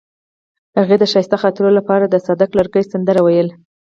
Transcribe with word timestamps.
هغې 0.79 0.95
د 0.99 1.03
ښایسته 1.11 1.37
خاطرو 1.43 1.69
لپاره 1.77 2.05
د 2.07 2.15
صادق 2.25 2.49
لرګی 2.59 2.83
سندره 2.91 3.21
ویله. 3.23 3.53